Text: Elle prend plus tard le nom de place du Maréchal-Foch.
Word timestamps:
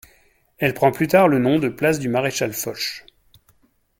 Elle 0.57 0.73
prend 0.73 0.91
plus 0.91 1.07
tard 1.07 1.27
le 1.27 1.37
nom 1.37 1.59
de 1.59 1.69
place 1.69 1.99
du 1.99 2.09
Maréchal-Foch. 2.09 3.05